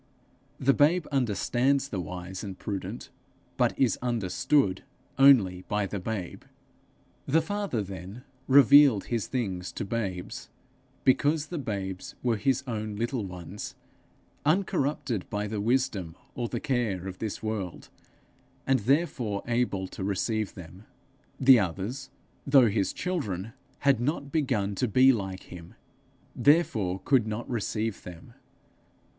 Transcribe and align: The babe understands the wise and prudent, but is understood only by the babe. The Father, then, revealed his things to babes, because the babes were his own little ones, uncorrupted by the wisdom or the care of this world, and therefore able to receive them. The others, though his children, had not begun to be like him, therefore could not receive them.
The 0.59 0.73
babe 0.73 1.05
understands 1.11 1.89
the 1.89 1.99
wise 1.99 2.43
and 2.43 2.57
prudent, 2.57 3.11
but 3.55 3.77
is 3.77 3.99
understood 4.01 4.83
only 5.19 5.61
by 5.67 5.85
the 5.85 5.99
babe. 5.99 6.41
The 7.27 7.39
Father, 7.39 7.83
then, 7.83 8.23
revealed 8.47 9.03
his 9.13 9.27
things 9.27 9.71
to 9.73 9.85
babes, 9.85 10.49
because 11.03 11.45
the 11.45 11.59
babes 11.59 12.15
were 12.23 12.37
his 12.37 12.63
own 12.65 12.95
little 12.95 13.27
ones, 13.27 13.75
uncorrupted 14.43 15.29
by 15.29 15.45
the 15.45 15.61
wisdom 15.61 16.15
or 16.33 16.49
the 16.49 16.59
care 16.59 17.07
of 17.07 17.19
this 17.19 17.43
world, 17.43 17.89
and 18.65 18.79
therefore 18.79 19.43
able 19.47 19.87
to 19.89 20.03
receive 20.03 20.55
them. 20.55 20.83
The 21.39 21.59
others, 21.59 22.09
though 22.47 22.69
his 22.69 22.91
children, 22.91 23.53
had 23.81 23.99
not 23.99 24.31
begun 24.31 24.73
to 24.77 24.87
be 24.87 25.13
like 25.13 25.43
him, 25.53 25.75
therefore 26.35 26.99
could 27.05 27.27
not 27.27 27.47
receive 27.47 28.01
them. 28.01 28.33